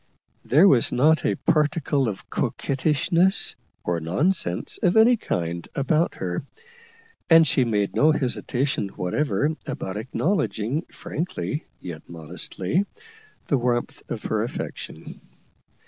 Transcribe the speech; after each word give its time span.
There 0.43 0.67
was 0.67 0.91
not 0.91 1.23
a 1.27 1.35
particle 1.35 2.07
of 2.09 2.27
coquettishness, 2.31 3.55
or 3.83 3.99
nonsense 3.99 4.79
of 4.81 4.97
any 4.97 5.15
kind, 5.15 5.67
about 5.75 6.15
her, 6.15 6.43
and 7.29 7.45
she 7.45 7.63
made 7.65 7.93
no 7.95 8.11
hesitation 8.11 8.89
whatever 8.95 9.51
about 9.67 9.97
acknowledging, 9.97 10.81
frankly 10.91 11.65
yet 11.79 12.01
modestly, 12.09 12.87
the 13.45 13.59
warmth 13.59 14.01
of 14.09 14.23
her 14.23 14.41
affection. 14.41 15.21